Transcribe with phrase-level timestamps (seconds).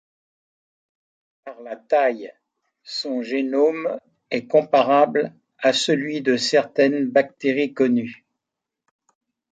[1.45, 2.33] Par la taille,
[2.83, 3.99] son génome
[4.31, 8.25] est comparable à celui de certaines bactéries connues.